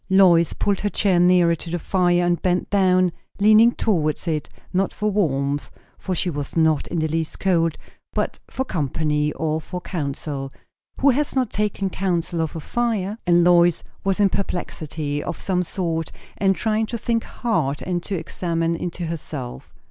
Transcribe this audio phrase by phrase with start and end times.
[0.09, 4.91] Lois pulled her chair nearer to the fire, and bent down, leaning towards it; not
[4.91, 7.77] for warmth, for she was not in the least cold;
[8.13, 10.51] but for company, or for counsel.
[11.01, 13.19] Who has not taken counsel of a fire?
[13.27, 18.15] And Lois was in perplexity of some sort, and trying to think hard and to
[18.15, 19.71] examine into herself.